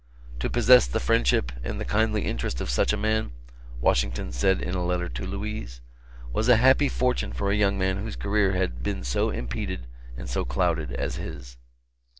[0.39, 3.33] To possess the friendship and the kindly interest of such a man,
[3.81, 5.79] Washington said in a letter to Louise,
[6.33, 9.85] was a happy fortune for a young man whose career had been so impeded
[10.17, 11.55] and so clouded as his.